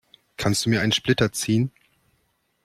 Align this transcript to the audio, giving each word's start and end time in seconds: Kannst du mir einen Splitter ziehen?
Kannst 0.35 0.65
du 0.65 0.71
mir 0.71 0.81
einen 0.81 0.93
Splitter 0.93 1.31
ziehen? 1.31 1.69